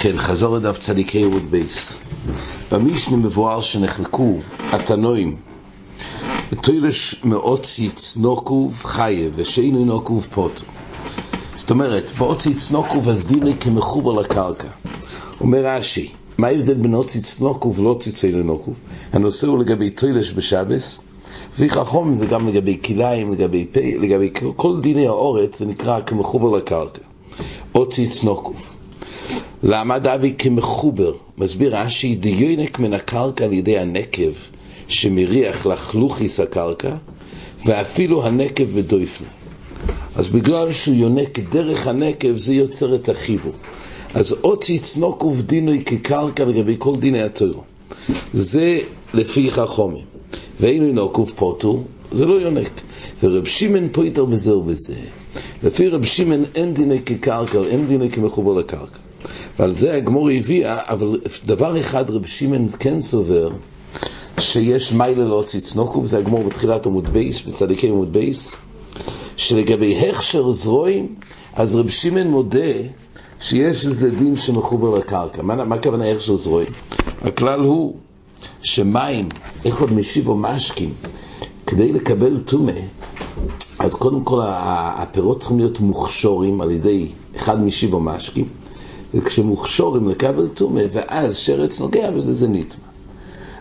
כן, 0.00 0.16
חזור 0.16 0.56
לדף 0.56 0.78
צדיקי 0.78 1.18
יהוד 1.18 1.50
בייס. 1.50 1.98
במשנה 2.72 3.16
מבואר 3.16 3.60
שנחלקו 3.60 4.38
התנועים 4.72 5.36
בתוילש 6.52 7.24
מאוצי 7.24 7.90
צנוקוב 7.90 8.80
חיה 8.84 9.28
ושאינו 9.34 9.84
נוקוב 9.84 10.26
פוטו. 10.30 10.64
זאת 11.56 11.70
אומרת, 11.70 12.10
באוצי 12.18 12.54
צנוקוב 12.54 13.08
אז 13.08 13.28
דיני 13.28 13.56
כמחובר 13.60 14.12
לקרקע. 14.12 14.68
אומר 15.40 15.66
רש"י, 15.66 16.12
מה 16.38 16.46
ההבדל 16.46 16.74
בין 16.74 16.94
אוצי 16.94 17.20
צנוקוב 17.20 17.82
לאוצי 17.82 18.12
ציינו 18.12 18.42
נוקוב? 18.42 18.74
הנושא 19.12 19.46
הוא 19.46 19.58
לגבי 19.58 19.90
תוילש 19.90 20.32
בשבס, 20.32 21.02
וחכום 21.58 22.14
זה 22.14 22.26
גם 22.26 22.48
לגבי 22.48 22.78
כליים, 22.84 23.32
לגבי 23.32 23.66
פה, 23.72 23.80
לגבי 24.00 24.30
כל 24.56 24.80
דיני 24.80 25.06
האורץ, 25.06 25.58
זה 25.58 25.66
נקרא 25.66 26.00
כמחובר 26.00 26.56
לקרקע. 26.56 27.02
אוצי 27.74 28.08
צנוקוב. 28.08 28.77
למה 29.62 29.98
דאבי 29.98 30.34
כמחובר? 30.38 31.12
מסביר 31.38 31.76
רש"י, 31.76 32.14
דיונק 32.14 32.78
מן 32.78 32.92
הקרקע 32.92 33.44
על 33.44 33.52
ידי 33.52 33.78
הנקב 33.78 34.32
שמריח 34.88 35.66
לחלוכיס 35.66 36.40
הקרקע, 36.40 36.96
ואפילו 37.66 38.24
הנקב 38.24 38.64
בדויפנה. 38.64 39.28
אז 40.16 40.28
בגלל 40.28 40.72
שהוא 40.72 40.94
יונק 40.94 41.38
דרך 41.38 41.86
הנקב, 41.86 42.36
זה 42.36 42.54
יוצר 42.54 42.94
את 42.94 43.08
החיבור. 43.08 43.52
אז 44.14 44.32
אותי 44.32 44.78
צנוקוב 44.78 45.42
דינוי 45.42 45.84
כקרקע 45.84 46.44
לגבי 46.44 46.74
כל 46.78 46.94
דיני 46.94 47.22
הטרו. 47.22 47.62
זה 48.32 48.78
לפי 49.14 49.50
חכומים. 49.50 50.04
ואין 50.60 50.94
נוקוב 50.94 51.32
פוטו, 51.36 51.82
זה 52.12 52.26
לא 52.26 52.34
יונק. 52.34 52.80
ורב 53.22 53.46
שמעון 53.46 53.88
פויטר 53.92 54.24
בזה 54.24 54.56
ובזה. 54.56 54.94
לפי 55.62 55.88
רב 55.88 56.04
שמעון 56.04 56.44
אין 56.54 56.74
דיני 56.74 57.02
כקרקע, 57.02 57.58
אין 57.70 57.86
דיני 57.86 58.10
כמחובר 58.10 58.54
לקרקע. 58.54 59.07
ועל 59.58 59.72
זה 59.72 59.94
הגמור 59.94 60.30
הביאה, 60.30 60.78
אבל 60.86 61.20
דבר 61.46 61.80
אחד 61.80 62.10
רב 62.10 62.26
שמעון 62.26 62.68
כן 62.78 63.00
סובר, 63.00 63.50
שיש 64.38 64.92
מיילה 64.92 65.24
להוציא 65.24 65.60
צנוקוב, 65.60 66.06
זה 66.06 66.18
הגמור 66.18 66.44
בתחילת 66.44 66.86
עמוד 66.86 67.08
בייס, 67.08 67.42
בצדיקי 67.42 67.88
עמוד 67.88 68.12
בייס, 68.12 68.56
שלגבי 69.36 70.08
הכשר 70.08 70.50
זרועים, 70.50 71.14
אז 71.54 71.76
רב 71.76 71.88
שמעון 71.88 72.26
מודה 72.26 72.72
שיש 73.40 73.86
איזה 73.86 74.10
דין 74.10 74.36
שמחובר 74.36 74.98
לקרקע. 74.98 75.42
מה, 75.42 75.64
מה 75.64 75.74
הכוונה 75.74 76.10
הכשר 76.10 76.36
זרועים? 76.36 76.68
הכלל 77.22 77.60
הוא 77.60 77.96
שמים, 78.62 79.28
איך 79.64 79.80
עוד 79.80 79.92
משיב 79.92 80.28
או 80.28 80.36
משקים, 80.36 80.94
כדי 81.66 81.92
לקבל 81.92 82.40
טומא, 82.40 82.72
אז 83.78 83.94
קודם 83.94 84.24
כל 84.24 84.40
הפירות 84.44 85.40
צריכים 85.40 85.58
להיות 85.58 85.80
מוכשורים 85.80 86.60
על 86.60 86.70
ידי 86.70 87.06
אחד 87.36 87.60
משיב 87.60 87.94
או 87.94 88.00
וכשמוכשורים 89.14 90.08
לקבל 90.08 90.48
טומא, 90.48 90.82
ואז 90.92 91.36
שרץ 91.36 91.80
נוגע 91.80 92.10
בזה, 92.10 92.34
זה 92.34 92.48
נטמע. 92.48 92.84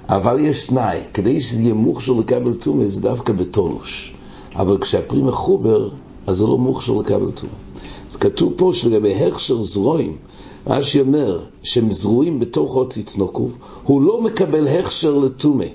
אבל 0.09 0.39
יש 0.39 0.67
תנאי, 0.67 0.99
כדי 1.13 1.41
שזה 1.41 1.61
יהיה 1.61 1.73
מוכשר 1.73 2.13
לקבל 2.13 2.53
טומא, 2.53 2.85
זה 2.85 3.01
דווקא 3.01 3.33
בתולוש. 3.33 4.13
אבל 4.55 4.77
כשהפרי 4.77 5.21
מחובר, 5.21 5.89
אז 6.27 6.37
זה 6.37 6.45
לא 6.45 6.57
מוכשר 6.57 6.93
לקבל 6.93 7.31
טומא. 7.31 7.53
אז 8.09 8.15
כתוב 8.15 8.53
פה 8.57 8.71
שלגבי 8.73 9.15
הכשר 9.15 9.61
זרועים, 9.61 10.17
רש"י 10.67 11.01
אומר 11.01 11.45
שהם 11.63 11.91
זרועים 11.91 12.39
בתוך 12.39 12.73
הוציא 12.73 13.03
צנוקוב, 13.03 13.57
הוא 13.83 14.01
לא 14.01 14.21
מקבל 14.21 14.67
הכשר 14.67 15.17
לטומא. 15.17 15.65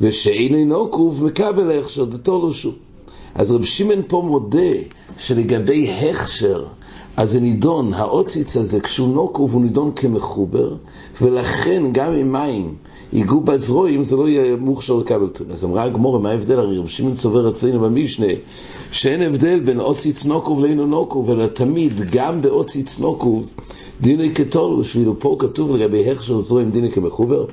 ושאינו 0.00 0.64
נוקוב 0.64 1.24
מקבל 1.24 1.78
הכשר 1.78 2.04
דתולושו. 2.04 2.72
אז 3.34 3.52
רב 3.52 3.64
שמעון 3.64 4.02
פה 4.08 4.22
מודה 4.26 4.72
שלגבי 5.18 5.90
הכשר 5.90 6.66
אז 7.16 7.30
זה 7.30 7.40
נידון, 7.40 7.94
האוציץ 7.94 8.56
הזה, 8.56 8.80
כשהוא 8.80 9.14
נוקוב, 9.14 9.54
הוא 9.54 9.62
נידון 9.62 9.92
כמחובר, 9.96 10.74
ולכן 11.20 11.82
גם 11.92 12.12
אם 12.12 12.32
מים 12.32 12.74
ייגעו 13.12 13.40
בזרועים, 13.40 14.04
זה 14.04 14.16
לא 14.16 14.28
יהיה 14.28 14.56
מוכשר 14.56 14.96
לקבל 14.96 15.28
טון. 15.28 15.46
אז 15.50 15.64
אמרה 15.64 15.82
הגמורה, 15.82 16.18
מה 16.18 16.30
ההבדל? 16.30 16.58
הרי 16.58 16.78
רב 16.78 16.88
שמעון 16.88 17.14
צובר 17.14 17.48
אצלנו 17.48 17.80
במשנה, 17.80 18.26
שאין 18.90 19.22
הבדל 19.22 19.60
בין 19.60 19.80
אוציץ 19.80 20.24
נוקוב 20.24 20.60
לאינו 20.60 20.86
נוקוב, 20.86 21.30
אלא 21.30 21.46
תמיד, 21.46 22.00
גם 22.10 22.42
באוציץ 22.42 22.98
נוקוב, 22.98 23.46
דיני 24.00 24.34
כתולוש, 24.34 24.96
ואילו 24.96 25.20
פה 25.20 25.36
כתוב 25.38 25.70
לגבי 25.70 26.10
הכשר 26.10 26.40
זרועים 26.40 26.70
דיני 26.70 26.90
כמחובר. 26.90 27.44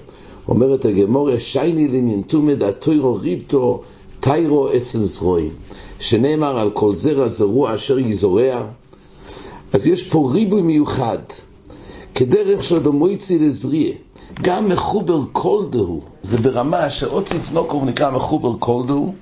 אומרת 0.48 0.86
הגמורה, 0.86 1.40
שייני 1.40 1.88
לעניין 1.88 2.22
תומד, 2.22 2.64
התוירו 2.64 3.16
ריבטו, 3.16 3.82
תיירו 4.20 4.70
אצל 4.78 5.04
זרועים. 5.04 5.52
שנאמר 6.00 6.60
על 6.60 6.70
כל 6.70 6.96
זרע 6.96 7.28
זרוע 7.28 7.76
אשר 7.76 8.00
יזורע, 8.00 8.66
אז 9.74 9.88
יש 9.88 10.04
פה 10.04 10.30
ריבוי 10.34 10.62
מיוחד, 10.62 11.18
כדרך 12.16 12.64
של 12.64 12.84
דמויצי 12.84 13.40
לזריה, 13.40 13.94
גם 14.42 14.70
מחובר 14.70 15.20
כל 15.32 15.66
דהו, 15.70 16.02
זה 16.24 16.38
ברמה 16.38 16.90
שאוצי 16.90 17.40
צנוקוב 17.40 17.86
נקרא 17.86 18.12
מחובר 18.12 18.54
כל 18.60 18.84
דהו, 18.88 19.14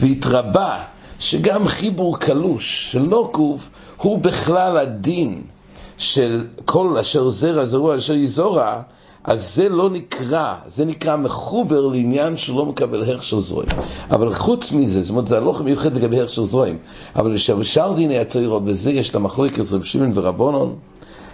והתרבה 0.00 0.82
שגם 1.18 1.68
חיבור 1.68 2.18
קלוש 2.18 2.92
של 2.92 3.02
נוקוב 3.02 3.70
הוא 3.96 4.18
בכלל 4.18 4.76
הדין 4.76 5.42
של 5.98 6.46
כל 6.64 6.96
אשר 7.00 7.28
זרע 7.28 7.64
זרוע 7.64 7.96
אשר 7.96 8.14
יזורע, 8.14 8.82
אז 9.26 9.54
זה 9.54 9.68
לא 9.68 9.90
נקרא, 9.90 10.54
זה 10.66 10.84
נקרא 10.84 11.16
מחובר 11.16 11.86
לעניין 11.86 12.36
שלא 12.36 12.66
מקבל 12.66 13.14
הכשר 13.14 13.38
זרועים. 13.38 13.68
אבל 14.10 14.32
חוץ 14.32 14.72
מזה, 14.72 15.02
זאת 15.02 15.10
אומרת, 15.10 15.26
זה 15.26 15.36
הלוך 15.36 15.60
מיוחד 15.60 15.96
לגבי 15.96 16.20
הכשר 16.20 16.44
זרועים, 16.44 16.78
אבל 17.16 17.34
לשאר 17.34 17.92
דיני 17.92 18.18
התוירו, 18.18 18.60
בזה 18.60 18.92
יש 18.92 19.14
למחלוקת 19.14 19.72
רב 19.72 19.82
שמעון 19.82 20.12
ורבונון, 20.14 20.74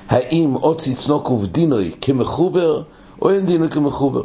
האם 0.08 0.56
אוצי 0.56 0.94
צנוקוב 0.94 1.46
דינוי 1.46 1.90
כמחובר, 2.00 2.82
או 3.22 3.30
אין 3.30 3.46
דינוי 3.46 3.68
כמחובר. 3.68 4.22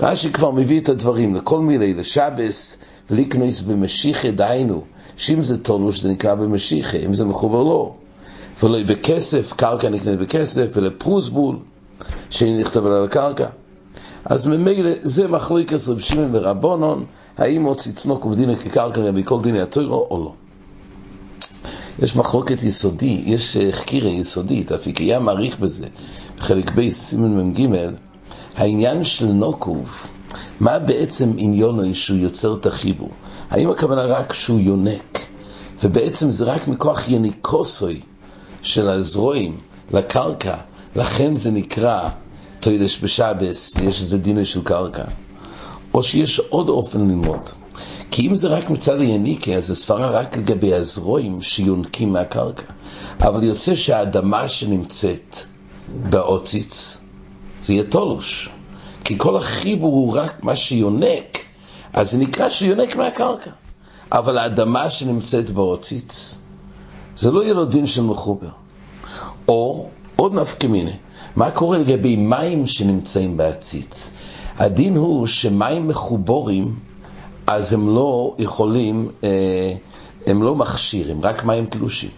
רש"י 0.00 0.32
כבר 0.32 0.50
מביא 0.50 0.80
את 0.80 0.88
הדברים 0.88 1.34
לכל 1.34 1.60
מיני, 1.60 1.94
לשבס, 1.94 2.78
ליקנויס 3.10 3.60
במשיחה, 3.60 4.30
דהיינו, 4.30 4.82
שאם 5.16 5.42
זה 5.42 5.62
תולוש 5.62 6.00
זה 6.00 6.10
נקרא 6.10 6.34
במשיחה, 6.34 6.96
אם 6.96 7.14
זה 7.14 7.24
מחובר 7.24 7.62
לא. 7.62 7.94
ולא 8.62 8.78
בכסף, 8.86 9.52
קרקע 9.56 9.88
נקנית 9.88 10.18
בכסף, 10.18 10.66
ולפרוסבול. 10.74 11.56
שנכתב 12.30 12.86
על 12.86 13.04
הקרקע. 13.04 13.46
אז 14.24 14.44
ממילא 14.46 14.90
זה 15.02 15.28
מחלוקת 15.28 15.78
רב 15.88 16.00
שמעון 16.00 16.28
ורבונון, 16.32 17.04
האם 17.38 17.62
הוציא 17.62 17.92
צנוק 17.92 18.26
ובדינה 18.26 18.56
כקרקע 18.56 19.00
לגבי 19.00 19.24
כל 19.24 19.40
דיני 19.42 19.60
הטוירו 19.60 20.06
או 20.10 20.24
לא. 20.24 20.32
יש 21.98 22.16
מחלוקת 22.16 22.62
יסודי, 22.62 23.22
יש 23.26 23.56
חקירה 23.70 24.10
יסודית, 24.10 24.72
אפיקיה 24.72 25.18
מעריך 25.18 25.58
בזה, 25.58 25.86
בחלק 26.38 26.70
ב' 26.74 26.88
סימן 26.88 27.38
מ"ג, 27.38 27.68
העניין 28.56 29.04
של 29.04 29.26
נוקוב, 29.26 30.06
מה 30.60 30.78
בעצם 30.78 31.32
עניונו 31.36 31.94
שהוא 31.94 32.18
יוצר 32.18 32.54
את 32.54 32.66
החיבור? 32.66 33.10
האם 33.50 33.70
הכוונה 33.70 34.02
רק 34.02 34.32
שהוא 34.32 34.60
יונק, 34.60 35.18
ובעצם 35.82 36.30
זה 36.30 36.44
רק 36.44 36.68
מכוח 36.68 37.08
יניקוסוי 37.08 38.00
של 38.62 38.88
הזרועים 38.88 39.56
לקרקע, 39.92 40.56
לכן 40.96 41.34
זה 41.34 41.50
נקרא 41.50 42.08
תוידש 42.60 42.98
בשבס, 43.02 43.74
ויש 43.76 44.00
איזה 44.00 44.18
דין 44.18 44.44
של 44.44 44.62
קרקע. 44.62 45.04
או 45.94 46.02
שיש 46.02 46.38
עוד 46.38 46.68
אופן 46.68 47.00
ללמוד. 47.00 47.50
כי 48.10 48.28
אם 48.28 48.34
זה 48.34 48.48
רק 48.48 48.70
מצד 48.70 49.00
היניקה, 49.00 49.52
אז 49.52 49.66
זה 49.66 49.74
סברה 49.74 50.10
רק 50.10 50.36
לגבי 50.36 50.74
הזרועים 50.74 51.42
שיונקים 51.42 52.12
מהקרקע. 52.12 52.62
אבל 53.20 53.42
יוצא 53.42 53.74
שהאדמה 53.74 54.48
שנמצאת 54.48 55.36
באוציץ, 56.10 56.98
זה 57.62 57.72
יהיה 57.72 57.84
תולוש. 57.84 58.48
כי 59.04 59.14
כל 59.18 59.36
החיבור 59.36 59.92
הוא 59.92 60.16
רק 60.16 60.44
מה 60.44 60.56
שיונק, 60.56 61.38
אז 61.92 62.10
זה 62.10 62.18
נקרא 62.18 62.48
שיונק 62.48 62.96
מהקרקע. 62.96 63.50
אבל 64.12 64.38
האדמה 64.38 64.90
שנמצאת 64.90 65.50
באוציץ, 65.50 66.34
זה 67.16 67.30
לא 67.30 67.42
יהיה 67.42 67.54
לו 67.54 67.64
דין 67.64 67.86
של 67.86 68.02
מחובר. 68.02 68.48
או 69.48 69.88
עוד 70.16 70.34
נפקא 70.34 70.66
מיני. 70.66 70.92
מה 71.36 71.50
קורה 71.50 71.78
לגבי 71.78 72.16
מים 72.16 72.66
שנמצאים 72.66 73.36
בעציץ? 73.36 74.10
הדין 74.58 74.96
הוא 74.96 75.26
שמים 75.26 75.88
מחובורים, 75.88 76.74
אז 77.46 77.72
הם 77.72 77.94
לא 77.94 78.34
יכולים, 78.38 79.08
אה, 79.24 79.72
הם 80.26 80.42
לא 80.42 80.54
מכשירים, 80.54 81.20
רק 81.22 81.44
מים 81.44 81.66
קלושים. 81.66 82.10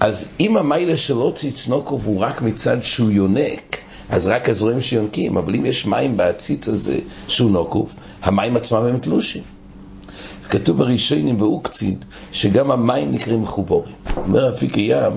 אז 0.00 0.28
אם 0.40 0.56
המיילה 0.56 0.96
של 0.96 1.16
עוציץ 1.16 1.68
נוקוב 1.68 2.06
הוא 2.06 2.20
רק 2.20 2.42
מצד 2.42 2.82
שהוא 2.82 3.10
יונק, 3.10 3.76
אז 4.10 4.26
רק 4.26 4.48
הזרועים 4.48 4.80
שיונקים, 4.80 5.36
אבל 5.36 5.54
אם 5.54 5.66
יש 5.66 5.86
מים 5.86 6.16
בעציץ 6.16 6.68
הזה 6.68 6.98
שהוא 7.28 7.50
נוקוב, 7.50 7.94
המים 8.22 8.56
עצמם 8.56 8.82
הם 8.82 8.98
תלושים. 8.98 9.42
כתוב 10.50 10.78
בראשונים 10.78 11.38
באוקצין 11.38 11.96
שגם 12.32 12.70
המים 12.70 13.12
נקראים 13.12 13.42
מחובורים. 13.42 13.94
אומר 14.16 14.48
אפיק 14.48 14.74
הים, 14.74 15.12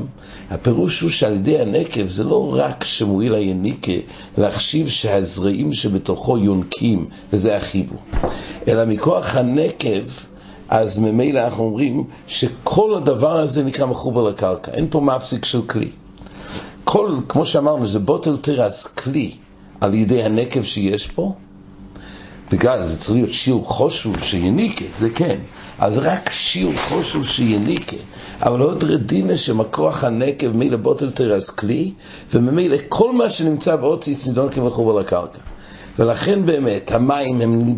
הפירוש 0.50 1.02
הוא 1.02 1.10
שעל 1.10 1.34
ידי 1.34 1.60
הנקב 1.60 2.08
זה 2.08 2.24
לא 2.24 2.56
רק 2.58 2.84
שמועיל 2.84 3.36
היניקה 3.36 3.92
להחשיב 4.38 4.88
שהזרעים 4.88 5.74
שבתוכו 5.74 6.38
יונקים, 6.38 7.06
וזה 7.34 7.58
החיבור, 7.58 8.00
אלא 8.68 8.86
מכוח 8.86 9.36
הנקב 9.36 10.04
אז 10.70 11.00
ממילא 11.00 11.40
אנחנו 11.40 11.64
אומרים 11.64 12.04
שכל 12.28 12.96
הדבר 12.96 13.40
הזה 13.40 13.64
נקרא 13.64 13.86
מחובר 13.86 14.24
לקרקע, 14.24 14.72
אין 14.72 14.88
פה 14.90 15.02
מפסיק 15.02 15.46
של 15.46 15.62
כלי. 15.62 15.90
כל, 16.84 17.18
כמו 17.30 17.46
שאמרנו, 17.46 17.88
זה 17.88 18.00
בוטל 18.00 18.38
תרס 18.38 18.88
כלי 18.88 19.32
על 19.82 19.94
ידי 19.94 20.24
הנקב 20.24 20.64
שיש 20.64 21.08
פה, 21.08 21.34
בגלל 22.52 22.84
זה 22.84 23.00
צריך 23.00 23.12
להיות 23.12 23.34
שיעור 23.34 23.66
חושו 23.66 24.12
שיניקה, 24.20 24.86
זה 25.00 25.10
כן. 25.10 25.38
אז 25.80 25.98
רק 25.98 26.30
שיעור 26.30 26.74
חושו 26.90 27.26
שיניקה. 27.26 27.96
אבל 28.42 28.60
עוד 28.60 28.84
רדינה 28.84 29.38
שמכוח 29.38 30.04
הנקב 30.04 30.48
מילא 30.48 30.78
בוטל 30.78 31.12
תרס 31.12 31.50
כלי, 31.50 31.94
וממילא 32.34 32.78
כל 32.90 33.14
מה 33.14 33.30
שנמצא 33.30 33.76
באוציץ 33.76 34.28
נידון 34.28 34.50
כמחובר 34.50 35.00
לקרקע. 35.00 35.40
ולכן 36.00 36.46
באמת 36.46 36.92
המים 36.92 37.42
הם, 37.42 37.76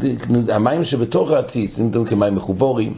המים 0.50 0.84
שבתוך 0.84 1.32
העציץ 1.32 1.80
נמדו 1.80 2.06
כמים 2.06 2.36
מחובורים, 2.36 2.94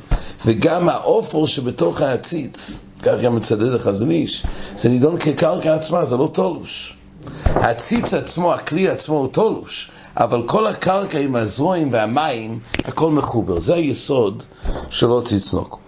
וגם 0.45 0.89
האופור 0.89 1.47
שבתוך 1.47 2.01
העציץ, 2.01 2.79
כך 3.01 3.13
גם 3.23 3.35
מצדד 3.35 3.73
החזון 3.73 4.11
איש, 4.11 4.43
זה 4.77 4.89
נידון 4.89 5.17
כקרקע 5.17 5.75
עצמה, 5.75 6.05
זה 6.05 6.17
לא 6.17 6.29
תולוש. 6.33 6.97
העציץ 7.43 8.13
עצמו, 8.13 8.53
הכלי 8.53 8.89
עצמו 8.89 9.15
הוא 9.15 9.27
תולוש, 9.27 9.91
אבל 10.17 10.43
כל 10.45 10.67
הקרקע 10.67 11.19
עם 11.19 11.35
הזרועים 11.35 11.89
והמים, 11.91 12.59
הכל 12.85 13.11
מחובר. 13.11 13.59
זה 13.59 13.75
היסוד 13.75 14.43
של 14.89 15.07
עוד 15.07 15.27
ציצנוק. 15.27 15.79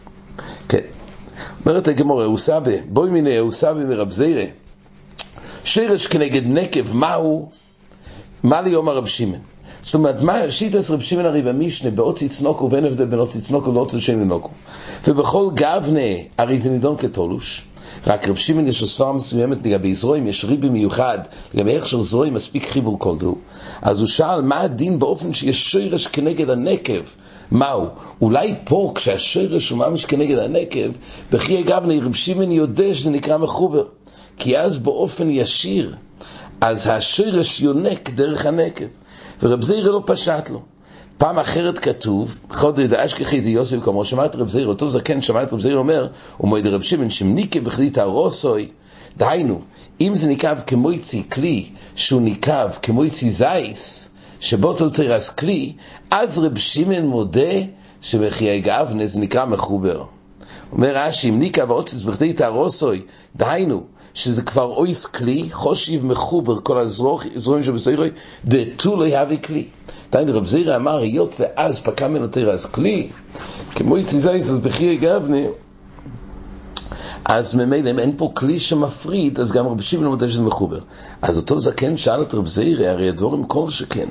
כן. 0.69 0.79
אומרת 1.65 1.87
הגמורה, 1.87 2.25
אוסבה, 2.25 2.71
בואי 2.89 3.09
מיני 3.09 3.39
אוסבה 3.39 3.83
מרב 3.83 4.11
זירה, 4.11 4.45
שרש 5.63 6.07
כנגד 6.07 6.47
נקב, 6.47 6.93
מהו? 6.93 7.49
מה 8.43 8.61
ליום 8.61 8.89
הרב 8.89 9.05
שמעון? 9.05 9.39
זאת 9.81 9.95
אומרת, 9.95 10.21
מה 10.21 10.51
שיטס 10.51 10.91
רב 10.91 11.01
שמעון 11.01 11.25
הרי 11.25 11.41
במשנה, 11.41 11.91
באוצי 11.91 12.29
צנוקו 12.29 12.71
ואין 12.71 12.85
הבדל 12.85 13.05
בין 13.05 13.19
אוצי 13.19 13.41
צנוקו 13.41 13.71
לאוצי 13.71 14.01
שם 14.01 14.19
לנוקו. 14.19 14.49
ובכל 15.07 15.49
גבנה, 15.53 15.99
הרי 16.37 16.59
זה 16.59 16.69
נידון 16.69 16.97
כתולוש. 16.97 17.65
רק 18.07 18.27
רב 18.27 18.35
שמעון 18.35 18.67
יש 18.67 18.81
לו 18.81 18.87
סברה 18.87 19.13
מסוימת 19.13 19.57
לגבי 19.65 19.95
זרועים, 19.95 20.27
יש 20.27 20.45
ריבי 20.45 20.69
מיוחד, 20.69 21.19
לגבי 21.53 21.71
איך 21.71 21.87
של 21.87 22.01
זרועים 22.01 22.33
מספיק 22.33 22.69
חיבור 22.69 23.15
דו. 23.15 23.35
אז 23.81 23.99
הוא 23.99 24.07
שאל, 24.07 24.41
מה 24.41 24.61
הדין 24.61 24.99
באופן 24.99 25.33
שיש 25.33 25.71
שרש 25.71 26.07
כנגד 26.07 26.49
הנקב? 26.49 27.01
מהו? 27.51 27.85
אולי 28.21 28.55
פה, 28.65 28.91
כשהשרש 28.95 29.69
הוא 29.69 29.79
ממש 29.79 30.05
כנגד 30.05 30.37
הנקב, 30.37 30.91
בחיי 31.31 31.63
גבנה, 31.63 31.93
רב 32.05 32.13
שמעון 32.13 32.51
יודע 32.51 32.93
שזה 32.93 33.09
נקרא 33.09 33.37
מחובר. 33.37 33.83
כי 34.37 34.57
אז 34.57 34.77
באופן 34.77 35.29
ישיר, 35.29 35.95
אז 36.61 36.87
השרש 36.87 37.61
יונק 37.61 38.09
דרך 38.09 38.45
הנקב, 38.45 38.85
ורב 39.41 39.63
זירא 39.63 39.91
לא 39.91 40.03
פשט 40.05 40.49
לו. 40.49 40.61
פעם 41.17 41.39
אחרת 41.39 41.79
כתוב, 41.79 42.39
חוד 42.49 42.79
אשכחי 42.79 43.41
דיוסף 43.41 43.77
כמו 43.83 44.05
שמעת 44.05 44.35
רב 44.35 44.49
זירא, 44.49 44.69
אותו 44.69 44.89
זקן 44.89 45.21
שמעת 45.21 45.53
רב 45.53 45.59
זירא 45.59 45.77
אומר, 45.77 46.07
ומועד 46.39 46.67
רב 46.67 46.81
שמעון 46.81 47.09
שמניקה 47.09 47.59
בכלית 47.59 47.97
הרוסוי, 47.97 48.69
דהיינו, 49.17 49.61
אם 50.01 50.15
זה 50.15 50.27
ניקב 50.27 50.55
כמויצי 50.67 51.23
כלי, 51.29 51.69
שהוא 51.95 52.21
ניקב 52.21 52.69
כמויצי 52.81 53.29
זייס, 53.29 54.13
שבוטל 54.39 54.89
תרס 54.89 55.29
כלי, 55.29 55.73
אז 56.11 56.37
רב 56.37 56.57
שמעון 56.57 57.05
מודה 57.05 57.53
שבחיי 58.01 58.61
גאבנה 58.61 59.07
זה 59.07 59.19
נקרא 59.19 59.45
מחובר. 59.45 60.16
אומר 60.71 60.97
רש"י, 60.97 61.29
אם 61.29 61.39
ניקה 61.39 61.65
ועוצץ 61.67 62.01
בכדי 62.01 62.33
תהרוסוי, 62.33 63.01
דהיינו, 63.35 63.83
שזה 64.13 64.41
כבר 64.41 64.63
אויס 64.63 65.05
כלי, 65.05 65.47
חושיב 65.51 66.05
מחובר, 66.05 66.59
כל 66.61 66.77
הזרועים 66.77 67.63
שבסוירוי, 67.63 68.09
דתו 68.45 68.95
לא 68.95 69.03
יהווה 69.03 69.37
כלי. 69.37 69.67
דהיינו, 70.11 70.37
רב 70.37 70.45
זירא 70.45 70.75
אמר, 70.75 70.97
היות 70.97 71.35
ואז 71.39 71.79
פקע 71.79 72.07
ממנו 72.07 72.27
תרס 72.27 72.65
כלי, 72.65 73.09
כמו 73.75 73.97
יצי 73.97 74.19
זייס, 74.19 74.49
אז 74.49 74.59
בחיי 74.59 74.97
גבנה, 74.97 75.37
אז 77.25 77.55
ממילא 77.55 77.91
אם 77.91 77.99
אין 77.99 78.13
פה 78.17 78.31
כלי 78.35 78.59
שמפריד, 78.59 79.39
אז 79.39 79.51
גם 79.51 79.67
רבי 79.67 79.83
שמעון 79.83 80.07
מודה 80.07 80.29
שזה 80.29 80.41
מחובר. 80.41 80.79
אז 81.21 81.37
אותו 81.37 81.59
זקן 81.59 81.97
שאל 81.97 82.21
את 82.21 82.33
רב 82.33 82.47
זירא, 82.47 82.85
הרי 82.85 83.09
הדבורים 83.09 83.43
כל 83.43 83.69
שכן. 83.69 84.07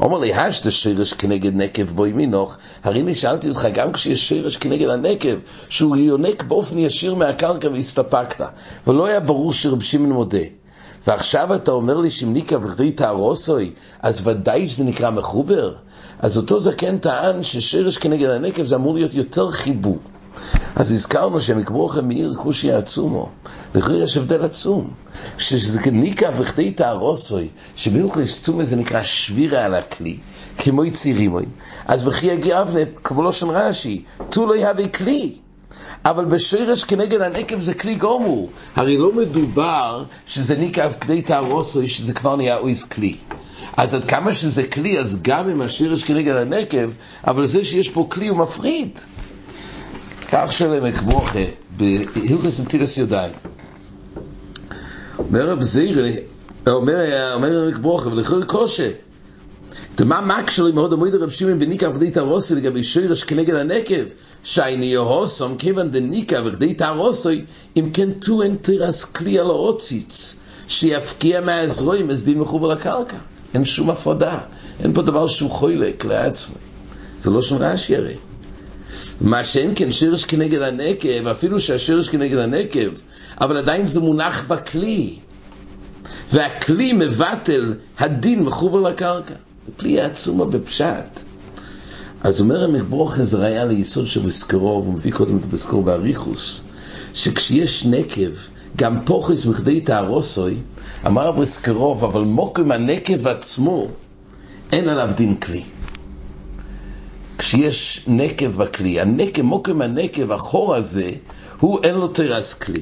אומר 0.00 0.18
לי, 0.18 0.34
השת 0.34 0.72
שרש 0.72 1.12
כנגד 1.12 1.54
נקב 1.54 1.82
בו 1.82 2.06
ימינוך, 2.06 2.58
הרי 2.84 3.00
אני 3.00 3.14
שאלתי 3.14 3.48
אותך, 3.48 3.68
גם 3.74 3.92
כשיש 3.92 4.28
שרש 4.28 4.56
כנגד 4.56 4.88
הנקב, 4.88 5.36
שהוא 5.68 5.96
יונק 5.96 6.42
באופן 6.42 6.78
ישיר 6.78 7.14
מהקרקע 7.14 7.68
והסתפקת, 7.68 8.44
ולא 8.86 9.06
היה 9.06 9.20
ברור 9.20 9.52
שרב 9.52 9.82
שמעון 9.82 10.12
מודה. 10.12 10.38
ועכשיו 11.06 11.54
אתה 11.54 11.72
אומר 11.72 11.96
לי 11.98 12.10
שמניקה 12.10 12.56
וגדי 12.56 12.92
תהרוסוי, 12.92 13.70
אז 14.02 14.26
ודאי 14.26 14.68
שזה 14.68 14.84
נקרא 14.84 15.10
מחובר? 15.10 15.74
אז 16.18 16.36
אותו 16.36 16.60
זקן 16.60 16.98
טען 16.98 17.42
ששרש 17.42 17.98
כנגד 17.98 18.30
הנקב 18.30 18.64
זה 18.64 18.76
אמור 18.76 18.94
להיות 18.94 19.14
יותר 19.14 19.50
חיבור. 19.50 19.98
אז 20.76 20.92
הזכרנו 20.92 21.40
שמקבוכם 21.40 22.08
מאיר 22.08 22.34
כושי 22.42 22.72
עצומו. 22.72 23.30
לכן 23.74 23.94
יש 23.94 24.16
הבדל 24.16 24.44
עצום. 24.44 24.90
שזה 25.38 25.80
ניקה 25.90 26.30
וכדי 26.38 26.70
תהרוסוי, 26.70 27.48
שבהלכוס 27.76 28.42
תומה 28.42 28.64
זה 28.64 28.76
נקרא 28.76 29.02
שבירה 29.02 29.64
על 29.64 29.74
הכלי, 29.74 30.18
כמו 30.58 30.84
יצירימוי. 30.84 31.44
אז 31.86 32.02
בכי 32.02 32.26
יגיע 32.26 32.60
אבנה, 32.60 32.80
כמו 33.04 33.32
שם 33.32 33.50
רש"י, 33.50 34.02
לא 34.36 34.56
יהווה 34.56 34.88
כלי. 34.88 35.36
אבל 36.04 36.24
בשרש 36.24 36.84
כנגד 36.84 37.20
הנקב 37.20 37.60
זה 37.60 37.74
כלי 37.74 37.94
גומור. 37.94 38.50
הרי 38.76 38.96
לא 38.96 39.12
מדובר 39.12 40.04
שזה 40.26 40.56
ניקה 40.56 40.88
וכדי 40.92 41.22
תהרוסוי, 41.22 41.88
שזה 41.88 42.12
כבר 42.12 42.36
נהיה 42.36 42.56
אויס 42.56 42.84
כלי. 42.84 43.16
אז 43.76 43.94
עד 43.94 44.04
כמה 44.04 44.34
שזה 44.34 44.66
כלי, 44.66 44.98
אז 44.98 45.18
גם 45.22 45.48
אם 45.48 45.62
השרש 45.62 46.04
כנגד 46.04 46.34
הנקב, 46.34 46.90
אבל 47.26 47.46
זה 47.46 47.64
שיש 47.64 47.88
פה 47.88 48.06
כלי 48.10 48.28
הוא 48.28 48.38
מפריד. 48.38 48.98
כך 50.32 50.52
שלם 50.52 50.84
אקבוכה 50.84 51.38
בהילכס 51.76 52.60
נטילס 52.60 52.98
ידיים. 52.98 53.32
אומר 55.18 55.48
רב 55.48 55.62
זירא, 55.62 56.08
אומר 56.66 57.34
אומר 57.34 57.68
אקבוכה, 57.68 58.08
ולכל 58.08 58.44
קושה. 58.44 58.90
דמה 59.96 60.20
מקשר 60.20 60.62
לי 60.62 60.72
מאוד 60.72 60.92
המועד 60.92 61.14
הרב 61.14 61.30
שמעון 61.30 61.58
בניקה 61.58 61.90
וכדי 61.90 62.10
תהרוסי 62.10 62.54
לגבי 62.54 62.82
שרש 62.82 63.24
כנגד 63.24 63.54
הנקב? 63.54 64.04
שייני 64.44 64.86
יהוסום 64.86 65.56
כיוון 65.56 65.90
דניקה 65.90 66.40
וכדי 66.44 66.74
תהרוסי 66.74 67.44
אם 67.76 67.90
כן 67.92 68.08
אין 68.42 68.56
תירס 68.56 69.04
כלי 69.04 69.38
על 69.38 69.46
האוציץ 69.46 70.36
שיפקיע 70.68 71.40
מהזרועים 71.40 72.10
אז 72.10 72.24
דין 72.24 72.38
מחובר 72.38 72.68
לקרקע 72.68 73.16
אין 73.54 73.64
שום 73.64 73.90
הפרדה. 73.90 74.38
אין 74.80 74.92
פה 74.94 75.02
דבר 75.02 75.26
שהוא 75.26 75.50
חוילק 75.50 76.04
לעצמו. 76.04 76.54
זה 77.18 77.30
לא 77.30 77.42
שום 77.42 77.58
רעשי 77.58 77.96
הרי 77.96 78.16
מה 79.22 79.44
שאין 79.44 79.72
כן 79.74 79.92
שרש 79.92 80.24
כנגד 80.24 80.62
הנקב, 80.62 81.26
אפילו 81.26 81.60
שהשרש 81.60 82.08
כנגד 82.08 82.38
הנקב, 82.38 82.88
אבל 83.40 83.56
עדיין 83.56 83.86
זה 83.86 84.00
מונח 84.00 84.44
בכלי. 84.48 85.14
והכלי 86.32 86.92
מבטל 86.92 87.74
הדין 87.98 88.42
מחובר 88.42 88.80
לקרקע. 88.80 89.34
כלי 89.76 90.00
עצומה 90.00 90.44
בפשט. 90.44 91.20
אז 92.22 92.40
אומר 92.40 92.64
המברוך 92.64 93.22
זה 93.22 93.38
ראיה 93.38 93.64
ליסוד 93.64 94.06
של 94.06 94.20
בסקרוב, 94.20 94.86
הוא 94.86 94.94
מביא 94.94 95.12
קודם 95.12 95.36
את 95.36 95.44
בסקרוב 95.44 95.86
באריכוס, 95.86 96.62
שכשיש 97.14 97.86
נקב, 97.86 98.30
גם 98.76 99.04
פוחס 99.04 99.46
מכדי 99.46 99.80
תהרוסוי, 99.80 100.54
אמר 101.06 101.32
בסקרוב, 101.32 102.04
אבל 102.04 102.24
מוקם 102.24 102.72
הנקב 102.72 103.26
עצמו, 103.26 103.88
אין 104.72 104.88
עליו 104.88 105.10
דין 105.16 105.36
כלי. 105.36 105.62
כשיש 107.42 108.00
נקב 108.06 108.46
בכלי, 108.46 109.00
הנקב, 109.00 109.42
מוקם 109.42 109.82
הנקב, 109.82 110.32
החור 110.32 110.74
הזה, 110.74 111.10
הוא 111.60 111.78
אין 111.84 111.94
לו 111.94 112.08
תרס 112.08 112.54
כלי. 112.54 112.80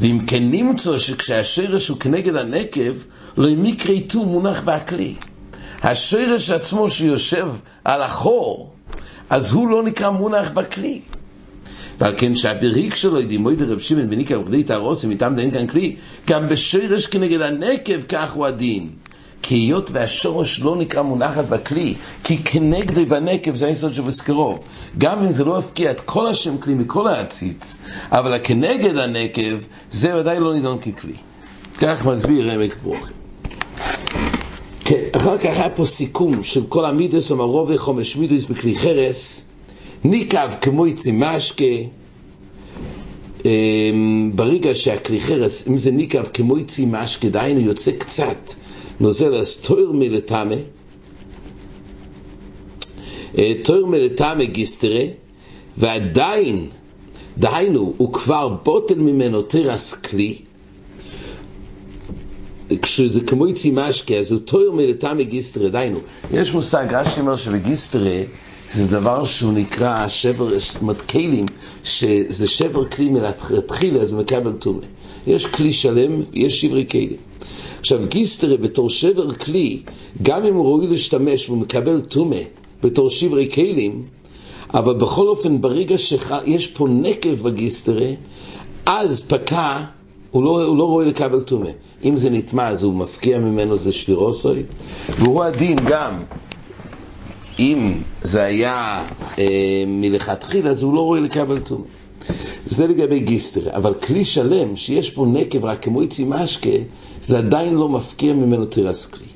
ואם 0.00 0.18
כן 0.26 0.50
נמצא 0.50 0.98
שכשהשרש 0.98 1.88
הוא 1.88 1.98
כנגד 1.98 2.36
הנקב, 2.36 2.92
לא 3.36 3.48
מקרה 3.56 3.92
איתו 3.92 4.24
מונח 4.24 4.62
בכלי. 4.64 5.14
השרש 5.82 6.50
עצמו 6.50 6.90
שיושב 6.90 7.48
על 7.84 8.02
החור, 8.02 8.72
אז 9.30 9.52
הוא 9.52 9.68
לא 9.68 9.82
נקרא 9.82 10.10
מונח 10.10 10.50
בכלי. 10.50 11.00
ועל 12.00 12.14
כן 12.16 12.36
שהבריק 12.36 12.94
שלו 12.94 13.22
דימוי 13.22 13.56
דרב 13.56 13.78
שמעון 13.78 14.06
וניקה 14.10 14.38
וכדי 14.38 14.62
תהרוסי 14.62 15.06
מטעם 15.06 15.34
דין 15.34 15.50
כאן 15.50 15.66
כלי, 15.66 15.96
גם 16.26 16.48
בשרש 16.48 17.06
כנגד 17.06 17.40
הנקב 17.40 18.02
כך 18.02 18.32
הוא 18.32 18.46
הדין. 18.46 18.90
כי 19.42 19.54
היות 19.54 19.90
והשורש 19.92 20.60
לא 20.60 20.76
נקרא 20.76 21.02
מונחת 21.02 21.44
בכלי, 21.44 21.94
כי 22.24 22.38
כנגדי 22.38 23.04
בנקב 23.04 23.54
זה 23.54 23.66
היסוד 23.66 23.94
שבזכרו. 23.94 24.58
גם 24.98 25.22
אם 25.22 25.32
זה 25.32 25.44
לא 25.44 25.58
הפקיע 25.58 25.90
את 25.90 26.00
כל 26.00 26.26
השם 26.26 26.58
כלי 26.58 26.74
מכל 26.74 27.08
העציץ, 27.08 27.78
אבל 28.12 28.32
הכנגד 28.32 28.96
הנקב, 28.96 29.58
זה 29.90 30.16
ודאי 30.16 30.40
לא 30.40 30.54
נידון 30.54 30.78
ככלי. 30.78 31.14
כך 31.78 32.06
מסביר 32.06 32.50
עמק 32.50 32.76
ברוכי. 32.82 33.12
כן, 34.84 35.02
אחר 35.12 35.38
כך 35.38 35.44
היה 35.44 35.70
פה 35.70 35.84
סיכום 35.84 36.42
של 36.42 36.62
כל 36.68 36.84
המידס 36.84 37.30
המרוב 37.30 37.70
וחומש 37.74 38.16
מידס 38.16 38.44
בכלי 38.44 38.76
חרס, 38.76 39.42
ניקב 40.04 40.48
כמו 40.60 40.86
יצי 40.86 41.12
משקה, 41.14 41.64
אמ, 43.44 43.50
ברגע 44.38 44.74
שהכלי 44.74 45.20
חרס, 45.20 45.68
אם 45.68 45.78
זה 45.78 45.90
ניקב 45.90 46.24
כמו 46.34 46.58
יצי 46.58 46.86
משקה, 46.86 47.28
דהיינו 47.28 47.60
יוצא 47.60 47.90
קצת 47.98 48.54
נוזל 49.00 49.34
אז 49.34 49.56
תויר 49.56 49.92
מלטמה, 49.92 50.54
תויר 53.64 53.86
מלטמה 53.86 54.44
גיסטרה, 54.44 55.00
ועדיין, 55.76 56.66
דהיינו, 57.38 57.94
הוא 57.96 58.12
כבר 58.12 58.48
בוטל 58.48 58.98
ממנו 58.98 59.42
תרס 59.42 59.94
כלי, 59.94 60.38
כשזה 62.82 63.20
כמו 63.20 63.48
יצי 63.48 63.70
משקה, 63.74 64.14
אז 64.14 64.32
הוא 64.32 64.40
תויר 64.40 64.72
מלטעמי 64.72 65.24
גיסטרה, 65.24 65.68
דיינו. 65.68 65.98
יש 66.32 66.52
מושג, 66.52 66.86
רש"י 66.90 67.20
אומר 67.20 67.36
שבגיסטרה 67.36 68.22
זה 68.72 68.86
דבר 68.86 69.24
שהוא 69.24 69.52
נקרא 69.52 70.08
שבר, 70.08 70.58
זאת 70.58 70.80
אומרת 70.82 71.00
כלים, 71.00 71.46
שזה 71.84 72.48
שבר 72.48 72.84
כלי 72.84 73.08
מלכתחילה, 73.08 74.04
זה 74.04 74.16
מקבל 74.16 74.52
טומא. 74.52 74.84
יש 75.26 75.46
כלי 75.46 75.72
שלם, 75.72 76.22
יש 76.32 76.60
שברי 76.60 76.86
כלים. 76.90 77.16
עכשיו 77.80 78.00
גיסטרה 78.08 78.56
בתור 78.56 78.90
שבר 78.90 79.34
כלי, 79.34 79.82
גם 80.22 80.44
אם 80.44 80.54
הוא 80.54 80.66
ראוי 80.66 80.86
להשתמש 80.86 81.48
והוא 81.48 81.58
מקבל 81.58 82.00
טומא 82.00 82.36
בתור 82.82 83.10
שברי 83.10 83.50
כלים, 83.50 84.04
אבל 84.74 84.94
בכל 84.94 85.28
אופן 85.28 85.60
ברגע 85.60 85.98
שיש 85.98 86.66
פה 86.66 86.88
נקב 86.88 87.42
בגיסטרה, 87.42 88.06
אז 88.86 89.22
פקע 89.22 89.84
הוא 90.30 90.44
לא, 90.44 90.64
הוא 90.64 90.76
לא 90.76 90.84
רואה 90.84 91.04
לקבל 91.04 91.40
טומא. 91.40 91.70
אם 92.04 92.16
זה 92.16 92.30
נטמע 92.30 92.68
אז 92.68 92.82
הוא 92.82 92.94
מפקיע 92.94 93.38
ממנו 93.38 93.76
זה 93.76 93.92
שבירוסוי, 93.92 94.62
והוא 95.18 95.44
הדין 95.44 95.78
גם 95.88 96.12
אם 97.58 97.92
זה 98.22 98.42
היה 98.42 99.06
אה, 99.38 99.84
מלכתחילה 99.86 100.70
אז 100.70 100.82
הוא 100.82 100.94
לא 100.94 101.00
רואה 101.00 101.20
לקבל 101.20 101.60
טומא. 101.60 101.84
זה 102.66 102.86
לגבי 102.86 103.20
גיסטר, 103.20 103.76
אבל 103.76 103.94
כלי 103.94 104.24
שלם 104.24 104.76
שיש 104.76 105.10
פה 105.10 105.26
נקב 105.26 105.64
רק 105.64 105.82
כמו 105.82 106.00
איצי 106.00 106.24
משקה, 106.28 106.70
זה 107.22 107.38
עדיין 107.38 107.74
לא 107.74 107.88
מפקיע 107.88 108.32
ממנו 108.32 108.64
תירס 108.64 109.06
כלי. 109.06 109.26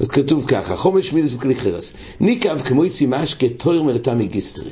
אז 0.00 0.10
כתוב 0.10 0.44
ככה, 0.46 0.76
חומש 0.76 1.12
מידס 1.12 1.32
בכלי 1.32 1.54
חרס, 1.54 1.92
ניקב 2.20 2.60
כמו 2.60 2.84
איצי 2.84 3.06
משקה 3.08 3.48
תויר 3.48 3.82
מלטה 3.82 4.14
מגיסטרי. 4.14 4.70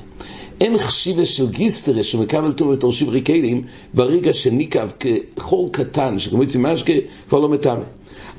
אין 0.60 0.78
חשיבה 0.78 1.26
של 1.26 1.48
גיסטרה 1.50 2.02
שמקבל 2.02 2.52
טוב 2.52 2.72
בתור 2.72 2.92
שברי 2.92 3.24
כלים 3.24 3.62
ברגע 3.94 4.34
שניקב 4.34 4.88
כחור 5.00 5.72
קטן 5.72 6.18
שכמו 6.18 6.42
יצא 6.42 6.58
משקה 6.58 6.92
כבר 7.28 7.38
לא 7.38 7.48
מטמא. 7.48 7.84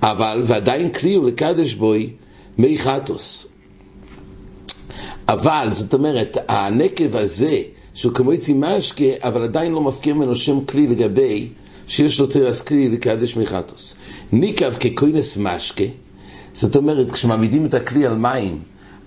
אבל, 0.02 0.42
ועדיין 0.46 0.90
כלי 0.90 1.14
הוא 1.14 1.26
לקדש 1.26 1.74
בוי 1.74 2.10
מי 2.58 2.78
חטוס. 2.78 3.48
אבל, 5.34 5.68
זאת 5.72 5.94
אומרת, 5.94 6.38
הנקב 6.48 7.16
הזה, 7.16 7.62
שהוא 7.94 8.14
כמו 8.14 8.34
יצא 8.34 8.54
משקה, 8.54 9.04
אבל 9.22 9.44
עדיין 9.44 9.72
לא 9.72 9.82
מפקיע 9.82 10.14
ממנו 10.14 10.36
שם 10.36 10.66
כלי 10.66 10.88
לגבי 10.88 11.48
שיש 11.88 12.20
לו 12.20 12.28
תרס 12.28 12.62
כלי 12.62 12.90
לקדש 12.90 13.36
מי 13.36 13.46
חטוס. 13.46 13.96
ניקב 14.32 14.74
ככוינס 14.74 15.38
משקה, 15.38 15.84
זאת 16.54 16.76
אומרת, 16.76 17.12
כשמעמידים 17.12 17.66
את 17.66 17.74
הכלי 17.74 18.06
על 18.06 18.16
מים, 18.16 18.60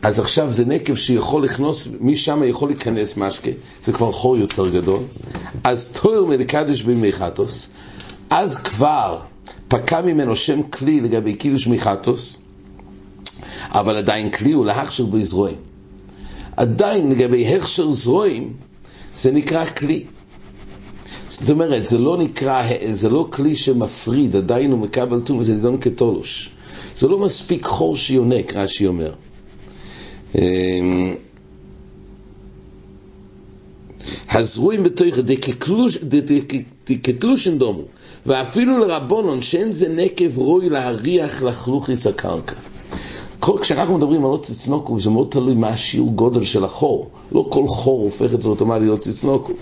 אז 0.02 0.20
עכשיו 0.20 0.52
זה 0.52 0.64
נקב 0.64 0.94
שיכול 0.94 1.44
לכנוס, 1.44 1.88
משם 2.00 2.42
יכול 2.46 2.68
להיכנס 2.68 3.16
משקה, 3.16 3.50
זה 3.82 3.92
כבר 3.92 4.12
חור 4.12 4.36
יותר 4.36 4.68
גדול. 4.68 5.00
אז 5.64 5.88
תואר 5.88 6.24
מלקדש 6.24 6.82
במיכתוס, 6.82 7.70
אז 8.30 8.58
כבר 8.58 9.20
פקע 9.68 10.00
ממנו 10.02 10.36
שם 10.36 10.62
כלי 10.62 11.00
לגבי 11.00 11.34
קידוש 11.34 11.66
מיכתוס, 11.66 12.36
אבל 13.68 13.96
עדיין 13.96 14.30
כלי 14.30 14.52
הוא 14.52 14.66
להכשר 14.66 15.04
בו 15.04 15.24
זרועים. 15.24 15.71
עדיין 16.56 17.10
לגבי 17.10 17.46
הכשר 17.46 17.92
זרועים, 17.92 18.52
זה 19.16 19.30
נקרא 19.30 19.64
כלי. 19.64 20.04
זאת 21.28 21.50
אומרת, 21.50 21.86
זה 21.86 21.98
לא 21.98 22.18
נקרא, 22.18 22.62
זה 22.92 23.08
לא 23.08 23.28
כלי 23.30 23.56
שמפריד, 23.56 24.36
עדיין 24.36 24.72
הוא 24.72 24.78
מקבל 24.78 25.20
טום, 25.20 25.42
זה 25.42 25.54
נידון 25.54 25.80
כתולוש. 25.80 26.50
זה 26.96 27.08
לא 27.08 27.18
מספיק 27.18 27.64
חור 27.64 27.96
שיונק, 27.96 28.54
רש"י 28.54 28.86
אומר. 28.86 29.12
הזרועים 34.30 34.82
בתוך 34.82 35.16
דקתלושן 36.86 37.58
דומו, 37.58 37.84
ואפילו 38.26 38.78
לרבונון 38.78 39.42
שאין 39.42 39.72
זה 39.72 39.88
נקב 39.88 40.38
רוי 40.38 40.68
להריח 40.68 41.42
לחלוכיס 41.42 42.06
הקרקע. 42.06 42.54
כל, 43.44 43.58
כשאנחנו 43.60 43.98
מדברים 43.98 44.24
על 44.24 44.30
לא 44.30 44.36
צנוקו, 44.36 45.00
זה 45.00 45.10
מאוד 45.10 45.28
תלוי 45.30 45.54
מה 45.54 45.68
השיעור 45.68 46.12
גודל 46.12 46.44
של 46.44 46.64
החור. 46.64 47.08
לא 47.32 47.46
כל 47.48 47.68
חור 47.68 48.02
הופך 48.02 48.34
את 48.34 48.42
זה 48.42 48.48
אוטומטית 48.48 48.88
לא 48.88 48.96
צנוקו. 48.96 49.52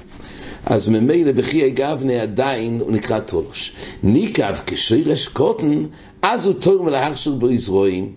אז 0.67 0.89
ממילא 0.89 1.33
בכי 1.33 1.71
גבנה 1.71 2.23
עדיין 2.23 2.81
הוא 2.81 2.93
נקרא 2.93 3.19
תולש. 3.19 3.73
ניקב 4.03 4.55
כשירש 4.67 5.29
קוטן, 5.29 5.85
אז 6.23 6.47
הוא 6.47 6.55
תור 6.55 6.83
מלהכשר 6.83 7.31
בו 7.31 7.51
יזרועים. 7.51 8.13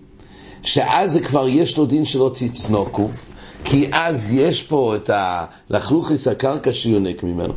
שאז 0.62 1.12
זה 1.12 1.20
כבר 1.20 1.48
יש 1.48 1.78
לו 1.78 1.86
דין 1.86 2.04
שלא 2.04 2.30
תצנוקו, 2.34 3.08
כי 3.64 3.88
אז 3.92 4.34
יש 4.34 4.62
פה 4.62 4.96
את 4.96 5.10
הלכלוכיס 5.12 6.28
הקרקע 6.28 6.72
שיונק 6.72 7.22
ממנו, 7.22 7.54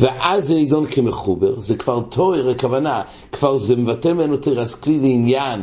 ואז 0.00 0.46
זה 0.46 0.54
נידון 0.54 0.86
כמחובר, 0.86 1.60
זה 1.60 1.76
כבר 1.76 2.00
תואר, 2.00 2.50
הכוונה, 2.50 3.02
כבר 3.32 3.58
זה 3.58 3.76
מבטא 3.76 4.08
ממנו 4.08 4.36
תרס 4.36 4.74
כלי 4.74 5.00
לעניין, 5.00 5.60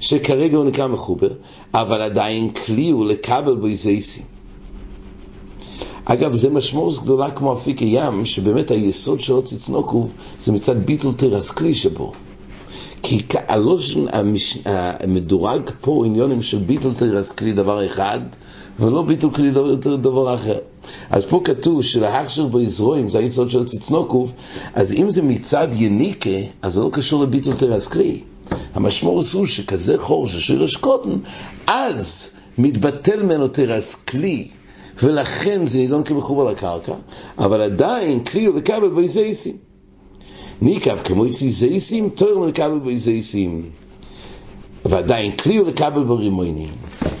שכרגע 0.00 0.56
הוא 0.56 0.64
נקרא 0.64 0.86
מחובר, 0.86 1.28
אבל 1.74 2.02
עדיין 2.02 2.50
כלי 2.50 2.90
הוא 2.90 3.06
לקבל 3.06 3.54
בו 3.54 3.66
איזייסים. 3.66 4.24
אגב, 6.04 6.36
זה 6.36 6.50
משמעות 6.50 7.02
גדולה 7.02 7.30
כמו 7.30 7.52
אפיק 7.52 7.78
הים, 7.78 8.24
שבאמת 8.24 8.70
היסוד 8.70 9.20
של 9.20 9.32
עוד 9.32 9.44
צנוקו 9.44 10.06
זה 10.40 10.52
מצד 10.52 10.86
ביטול 10.86 11.14
תרס 11.14 11.50
כלי 11.50 11.74
שבו. 11.74 12.12
כי 13.02 13.22
הלושן 13.48 14.04
המדורג 14.64 15.70
פה 15.80 16.02
עניונים 16.06 16.42
של 16.42 16.58
ביטול 16.58 16.94
תרס 16.94 17.32
כלי 17.32 17.52
דבר 17.52 17.86
אחד, 17.86 18.20
ולא 18.80 19.02
ביטול 19.02 19.30
כלי 19.30 19.50
דבר 19.80 20.34
אחר. 20.34 20.58
אז 21.10 21.24
פה 21.24 21.40
כתוב 21.44 21.82
שלהכשר 21.82 22.46
ביזרועים 22.46 23.10
זה 23.10 23.18
היסוד 23.18 23.50
של 23.50 23.64
צצנוקוב, 23.64 24.32
אז 24.74 24.92
אם 24.92 25.10
זה 25.10 25.22
מצד 25.22 25.68
יניקה, 25.72 26.30
אז 26.62 26.74
זה 26.74 26.80
לא 26.80 26.90
קשור 26.92 27.22
לביטול 27.22 27.54
תרס 27.54 27.86
כלי. 27.86 28.20
המשמעות 28.74 29.26
הוא 29.32 29.46
שכזה 29.46 29.98
חור 29.98 30.28
של 30.28 30.38
שרש 30.38 30.76
קוטן, 30.76 31.10
אז 31.66 32.30
מתבטל 32.58 33.22
ממנו 33.22 33.48
תרס 33.48 33.94
כלי. 33.94 34.48
ולכן 35.02 35.66
זה 35.66 35.78
נידון 35.78 36.04
כמחובר 36.04 36.44
לקרקע, 36.44 36.94
אבל 37.38 37.60
עדיין 37.60 38.24
כלי 38.24 38.44
הוא 38.44 38.56
לקבל 38.56 38.88
באיזייסים. 38.88 39.56
ניקב 40.62 40.98
כמו 40.98 41.26
יצי 41.26 41.50
זייסים, 41.50 42.08
תויר 42.08 42.38
לקבל 42.38 42.78
בו 42.78 42.90
זייסים. 42.96 43.70
ועדיין 44.84 45.36
כלי 45.36 45.56
הוא 45.56 45.66
לקבל 45.66 46.02
בו 46.04 46.16
רימוינים. 46.16 46.74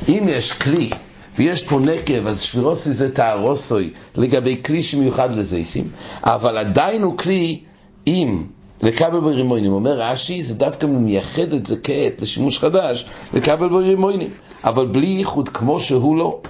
אם 0.08 0.24
יש 0.28 0.52
כלי 0.52 0.90
ויש 1.36 1.62
פה 1.62 1.78
נקב, 1.78 2.26
אז 2.26 2.40
שבירוסי 2.40 2.92
זה 2.92 3.14
תהרוסוי 3.14 3.90
לגבי 4.16 4.62
כלי 4.64 4.82
שמיוחד 4.82 5.34
לזייסים, 5.34 5.88
אבל 6.22 6.58
עדיין 6.58 7.02
הוא 7.02 7.18
כלי 7.18 7.60
אם 8.06 8.42
לקבל 8.82 9.20
בו 9.20 9.28
רימוינים. 9.28 9.72
אומר 9.72 10.00
רש"י, 10.00 10.42
זה 10.42 10.54
דווקא 10.54 10.86
מייחד 10.86 11.52
את 11.52 11.66
זה 11.66 11.76
כעת 11.82 12.22
לשימוש 12.22 12.58
חדש, 12.58 13.04
לקבל 13.34 13.68
בו 13.68 13.76
רימוינים. 13.76 14.30
אבל 14.64 14.86
בלי 14.86 15.06
ייחוד 15.06 15.48
כמו 15.48 15.80
שהוא 15.80 16.16
לא. 16.16 16.40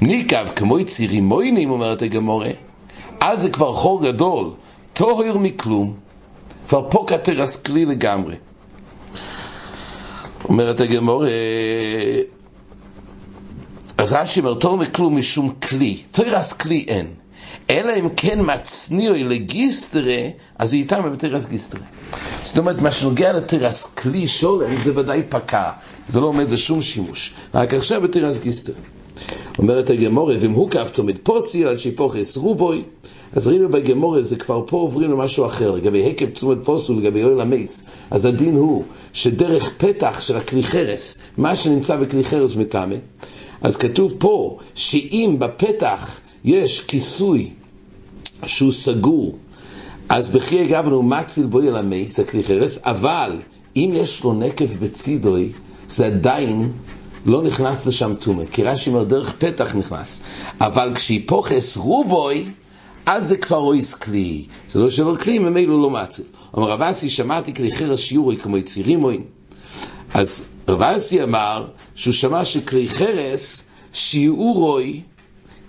ניקב 0.00 0.46
כמו 0.56 0.78
יצי 0.78 1.06
רימוינים, 1.06 1.70
אומרת 1.70 2.02
הגמורה, 2.02 2.50
אז 3.20 3.40
זה 3.40 3.50
כבר 3.50 3.72
חור 3.72 4.02
גדול. 4.02 4.50
טוהר 4.92 5.38
מכלום, 5.38 5.94
כבר 6.68 6.90
פה 6.90 7.04
כתרס 7.06 7.56
כלי 7.56 7.86
לגמרי. 7.86 8.34
אומרת 10.48 10.80
הגמור, 10.80 11.24
אז 13.98 14.12
רש"י 14.12 14.40
אומר, 14.40 14.54
טוהר 14.54 14.74
מכלום 14.74 15.16
משום 15.16 15.50
כלי, 15.50 16.02
תרס 16.10 16.52
כלי 16.52 16.84
אין. 16.88 17.06
אלא 17.70 17.92
אם 17.98 18.08
כן 18.16 18.38
מצניעו 18.42 19.14
לגיסטרה, 19.18 20.28
אז 20.58 20.72
היא 20.72 20.82
איתם 20.82 21.12
בתרס 21.12 21.46
גיסטרה. 21.46 21.80
זאת 22.42 22.58
אומרת, 22.58 22.82
מה 22.82 22.92
שנוגע 22.92 23.32
לתרס 23.32 23.86
כלי 23.86 24.28
שולם, 24.28 24.76
זה 24.84 24.98
ודאי 24.98 25.22
פקע, 25.28 25.70
זה 26.08 26.20
לא 26.20 26.26
עומד 26.26 26.50
לשום 26.50 26.82
שימוש. 26.82 27.34
רק 27.54 27.74
עכשיו 27.74 28.00
בתרס 28.00 28.42
גיסטרה. 28.42 28.76
אומרת 29.58 29.90
הגמורה, 29.90 30.34
ואם 30.40 30.50
הוא 30.50 30.70
כף 30.70 30.90
תמיד 30.94 31.18
פוסי, 31.22 31.64
עד 31.64 31.78
שיפוחס 31.78 32.36
רובוי, 32.36 32.82
אז 33.32 33.46
ראינו 33.46 33.68
בגמורה, 33.68 34.22
זה 34.22 34.36
כבר 34.36 34.62
פה 34.66 34.76
עוברים 34.76 35.10
למשהו 35.10 35.46
אחר, 35.46 35.70
לגבי 35.70 36.10
הקב 36.10 36.30
תשומת 36.30 36.58
פוסו, 36.64 36.94
לגבי 36.94 37.22
אוהל 37.22 37.40
המייס. 37.40 37.84
אז 38.10 38.24
הדין 38.24 38.54
הוא 38.54 38.84
שדרך 39.12 39.72
פתח 39.76 40.20
של 40.20 40.36
הכלי 40.36 40.62
חרס, 40.62 41.18
מה 41.36 41.56
שנמצא 41.56 41.96
בכלי 41.96 42.24
חרס 42.24 42.56
מטמא, 42.56 42.96
אז 43.62 43.76
כתוב 43.76 44.14
פה 44.18 44.58
שאם 44.74 45.36
בפתח 45.38 46.20
יש 46.44 46.80
כיסוי 46.80 47.50
שהוא 48.46 48.72
סגור, 48.72 49.38
אז 50.08 50.28
בכי 50.28 50.66
גבנו 50.66 51.02
מציל 51.02 51.46
בו 51.46 51.60
אל 51.60 51.76
המייס, 51.76 52.20
הכלי 52.20 52.44
חרס, 52.44 52.78
אבל 52.82 53.38
אם 53.76 53.90
יש 53.94 54.24
לו 54.24 54.32
נקב 54.32 54.72
בצידוי, 54.80 55.52
זה 55.88 56.06
עדיין 56.06 56.72
לא 57.26 57.42
נכנס 57.42 57.86
לשם 57.86 58.14
טומא, 58.20 58.44
כי 58.46 58.62
רש"י 58.62 58.90
אומר 58.90 59.04
דרך 59.04 59.34
פתח 59.38 59.74
נכנס, 59.74 60.20
אבל 60.60 60.92
כשיפוחס 60.94 61.76
רובוי, 61.76 62.44
אז 63.06 63.28
זה 63.28 63.36
כבר 63.36 63.56
אויס 63.56 63.94
כלי. 63.94 64.44
זה 64.68 64.80
לא 64.80 64.90
שבר 64.90 65.16
כלי, 65.16 65.38
ממילא 65.38 65.82
לא 65.82 65.90
מציל. 65.90 66.24
אמר 66.58 66.70
רב 66.70 66.82
אסי, 66.82 67.10
שמעתי 67.10 67.54
כלי 67.54 67.72
חרס 67.72 68.00
שיעורי 68.00 68.36
כמו 68.36 68.56
יצירים 68.56 69.00
מוין. 69.00 69.22
אז 70.14 70.42
רב 70.68 70.82
אסי 70.82 71.22
אמר 71.22 71.66
שהוא 71.94 72.14
שמע 72.14 72.44
שכלי 72.44 72.88
חרס 72.88 73.64
שיעורוי 73.92 75.02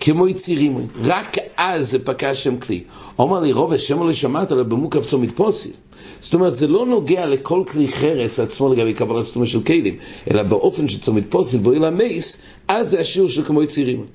כמו 0.06 0.28
יצירים, 0.28 0.88
רק 1.04 1.38
אז 1.58 1.92
זה 1.92 2.00
פקע 2.00 2.36
שם 2.36 2.58
כלי. 2.58 2.84
אומר 3.20 3.40
לי, 3.40 3.52
רוב 3.52 3.74
השם 3.74 4.04
לא 4.04 4.14
שמעת 4.14 4.52
עליו 4.52 4.66
במוקף 4.66 5.06
צומת 5.06 5.30
פוסיל. 5.36 5.72
זאת 6.20 6.34
אומרת, 6.34 6.56
זה 6.56 6.68
לא 6.68 6.86
נוגע 6.86 7.26
לכל 7.26 7.64
כלי 7.68 7.88
חרס 7.88 8.40
עצמו 8.40 8.74
לגבי 8.74 8.94
קבלת 8.94 9.26
סתומה 9.26 9.46
של 9.46 9.64
כלים, 9.64 9.98
אלא 10.32 10.44
באופן 10.44 10.88
שצומת 10.88 11.24
פוסיל 11.30 11.60
בו 11.60 11.74
אל 11.74 11.86
המייס, 11.86 12.38
אז 12.68 12.90
זה 12.90 13.00
השיעור 13.00 13.30
של 13.30 13.44
כמו 13.44 13.64
יצירים. 13.64 14.06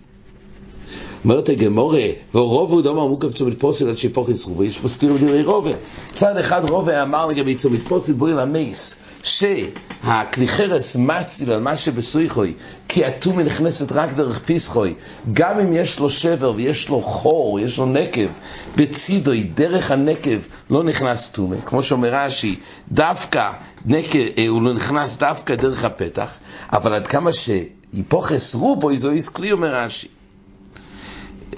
אומרת 1.24 1.48
הגמורה, 1.48 2.06
ורוב 2.34 2.72
הוא 2.72 2.82
דומה 2.82 3.08
מוקף 3.08 3.34
צומת 3.34 3.60
פוסל 3.60 3.88
עד 3.88 3.98
שיפוכס 3.98 4.44
רובה, 4.44 4.64
יש 4.64 4.78
פה 4.78 4.88
סתיר 4.88 5.12
בדירי 5.12 5.42
רובה. 5.42 5.70
צד 6.14 6.36
אחד 6.36 6.70
רובה 6.70 7.02
אמר 7.02 7.26
לגבי 7.26 7.54
צומת 7.54 7.80
פוסל 7.88 8.12
בואי 8.12 8.32
למייס, 8.32 9.00
שהכלי 9.22 10.48
חרס 10.48 10.96
מציל 10.96 11.52
על 11.52 11.60
מה 11.60 11.76
שבסויכוי, 11.76 12.54
כי 12.88 13.04
הטומי 13.04 13.44
נכנסת 13.44 13.92
רק 13.92 14.12
דרך 14.16 14.38
פיסחוי, 14.38 14.94
גם 15.32 15.58
אם 15.58 15.72
יש 15.72 15.98
לו 15.98 16.10
שבר 16.10 16.52
ויש 16.56 16.88
לו 16.88 17.02
חור, 17.02 17.60
יש 17.60 17.78
לו 17.78 17.86
נקב, 17.86 18.28
בצידוי, 18.76 19.42
דרך 19.42 19.90
הנקב, 19.90 20.38
לא 20.70 20.82
נכנס 20.82 21.30
טומי, 21.30 21.56
כמו 21.64 21.82
שאומר 21.82 22.08
רש"י, 22.12 22.56
דווקא, 22.92 23.50
נקב, 23.86 24.18
אה, 24.38 24.48
הוא 24.48 24.62
לא 24.62 24.72
נכנס 24.72 25.16
דווקא 25.16 25.54
דרך 25.54 25.84
הפתח, 25.84 26.38
אבל 26.72 26.94
עד 26.94 27.06
כמה 27.06 27.30
שיפוכס 27.32 28.54
רובו, 28.54 28.90
איזו 28.90 29.10
איס 29.10 29.28
כלי, 29.28 29.52
אומר 29.52 29.74
רש"י. 29.74 30.19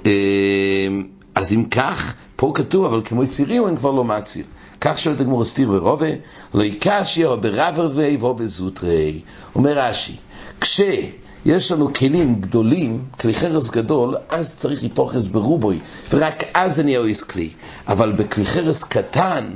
אמ, 0.07 1.07
אז 1.35 1.53
אם 1.53 1.65
כך, 1.65 2.15
פה 2.37 2.53
כתוב, 2.55 2.85
אבל 2.85 3.01
כמו 3.05 3.25
יצירים 3.25 3.65
הם 3.65 3.77
כבר 3.77 3.91
לא 3.91 4.05
מעציר. 4.05 4.45
כך 4.81 4.99
שואלת 4.99 5.21
הגמור 5.21 5.43
הסתיר 5.43 5.69
ברובה, 5.69 6.09
לא 6.55 6.63
יקשי 6.63 7.25
או 7.25 7.41
ברב 7.41 7.79
רבי 7.79 8.19
או 8.23 8.35
בזוטרי. 8.35 9.21
אומר 9.55 9.79
רש"י, 9.79 10.17
כשיש 10.61 11.73
לנו 11.73 11.93
כלים 11.93 12.41
גדולים, 12.41 13.05
כלי 13.21 13.35
חרס 13.35 13.71
גדול, 13.71 14.17
אז 14.29 14.55
צריך 14.55 14.83
היפוכס 14.83 15.25
ברובוי, 15.25 15.79
ורק 16.11 16.43
אז 16.55 16.81
נהיה 16.81 16.99
אויס 16.99 17.23
כלי. 17.23 17.51
אבל 17.89 18.13
בכלי 18.13 18.47
חרס 18.47 18.85
קטן, 18.85 19.51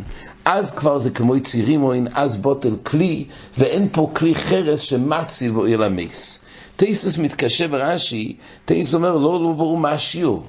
אז 0.47 0.75
כבר 0.75 0.99
זה 0.99 1.11
כמו 1.11 1.37
יצירים 1.37 1.83
או 1.83 1.93
אין, 1.93 2.09
אז 2.15 2.37
בוטל 2.37 2.77
כלי, 2.83 3.25
ואין 3.59 3.89
פה 3.93 4.11
כלי 4.15 4.35
חרס 4.35 4.81
שמציל 4.81 5.51
בו 5.51 5.67
אל 5.67 5.83
המס. 5.83 6.39
טייסס 6.77 7.19
מתקשה 7.19 7.69
ברש"י, 7.69 8.37
טייסס 8.65 8.95
אומר, 8.95 9.17
לא, 9.17 9.43
לא 9.43 9.53
ברור 9.57 9.79
מה 9.79 9.91
השיעור. 9.91 10.43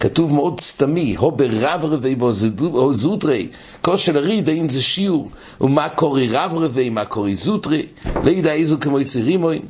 כתוב 0.00 0.32
מאוד 0.32 0.60
סתמי, 0.60 1.14
הו 1.18 1.30
ברב 1.30 1.84
רבי 1.84 2.14
בו 2.14 2.92
זוטרי, 2.92 3.48
כושר 3.82 4.16
הריד, 4.16 4.48
אין 4.48 4.68
זה 4.68 4.82
שיעור, 4.82 5.28
ומה 5.60 5.88
קורי 5.88 6.28
רב 6.28 6.52
רבי, 6.54 6.90
מה 6.90 7.04
קורי 7.04 7.34
זוטרי, 7.34 7.86
לידע 8.24 8.52
איזו 8.52 8.76
כמו 8.80 9.00
יצירים 9.00 9.40
מוין. 9.40 9.62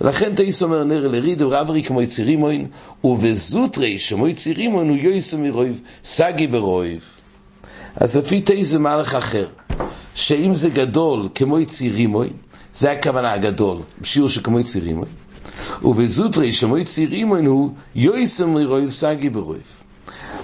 ולכן 0.00 0.34
טייס 0.34 0.62
אומר 0.62 0.84
נר 0.84 1.08
לריד 1.08 1.42
ורברי 1.42 1.82
כמו 1.82 2.02
יצירים 2.02 2.38
מוין, 2.38 2.66
ובזוטרי 3.04 3.98
שמו 3.98 4.28
יצירים 4.28 4.70
מוין 4.70 4.88
הוא 4.88 4.96
יויסה 4.96 5.36
מרויב, 5.36 5.80
סגי 6.04 6.46
ברויב. 6.46 7.17
אז 8.00 8.16
לפי 8.16 8.40
טייס 8.40 8.68
זה 8.68 8.78
מהלך 8.78 9.14
אחר, 9.14 9.46
שאם 10.14 10.54
זה 10.54 10.70
גדול 10.70 11.28
כמו 11.34 11.58
יצירים 11.60 12.10
מוין, 12.10 12.32
זה 12.76 12.90
הכוונה 12.92 13.32
הגדול, 13.32 13.78
בשיעור 14.00 14.28
שכמו 14.28 14.60
יצירים 14.60 14.96
מוין. 14.96 15.10
ובזוטרי 15.82 16.52
שמוי 16.52 16.84
צעירים 16.84 17.28
הוא 17.28 17.70
יויסם 17.94 18.56
לירוי 18.56 18.90
סגי 18.90 19.30
ברוי. 19.30 19.58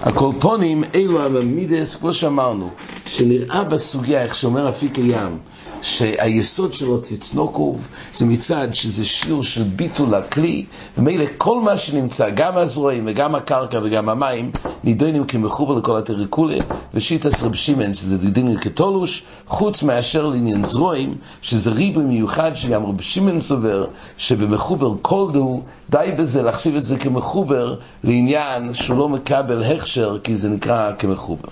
הקולפונים 0.01 0.83
אלו 0.95 1.25
הממידס, 1.25 1.95
כמו 1.95 2.13
שאמרנו, 2.13 2.69
שנראה 3.05 3.63
בסוגיה, 3.63 4.23
איך 4.23 4.35
שאומר 4.35 4.69
אפיק 4.69 4.95
הים, 4.95 5.37
שהיסוד 5.81 6.73
שלו 6.73 6.97
תצנוקוב 6.97 7.87
זה 8.13 8.25
מצד 8.25 8.67
שזה 8.73 9.05
שיעור 9.05 9.43
של 9.43 9.63
ביטול 9.63 10.13
הכלי 10.13 10.65
ומילא 10.97 11.25
כל 11.37 11.61
מה 11.61 11.77
שנמצא, 11.77 12.29
גם 12.29 12.57
הזרועים 12.57 13.03
וגם 13.07 13.35
הקרקע 13.35 13.79
וגם 13.83 14.09
המים 14.09 14.51
נידונים 14.83 15.25
כמחובר 15.25 15.73
לכל 15.73 15.97
הטריקולה 15.97 16.57
ושיטס 16.93 17.43
רב 17.43 17.53
שימן 17.53 17.93
שזה 17.93 18.17
דידין 18.17 18.57
כתולוש 18.57 19.23
חוץ 19.47 19.83
מאשר 19.83 20.27
לעניין 20.27 20.65
זרועים 20.65 21.15
שזה 21.41 21.69
ריבוי 21.69 22.03
מיוחד 22.03 22.51
שגם 22.55 22.85
רב 22.85 23.01
שימן 23.01 23.39
סובר 23.39 23.85
שבמחובר 24.17 24.93
כל 25.01 25.27
דו 25.33 25.61
די 25.89 26.09
בזה 26.17 26.41
להחשיב 26.41 26.75
את 26.75 26.83
זה 26.83 26.97
כמחובר 26.97 27.75
לעניין 28.03 28.73
שהוא 28.73 28.97
לא 28.97 29.09
מקבל 29.09 29.63
הכשר 29.85 30.17
כי 30.23 30.37
זה 30.37 30.49
נקרא 30.49 30.91
כמחובר. 30.99 31.49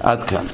עד 0.00 0.22
כאן 0.22 0.46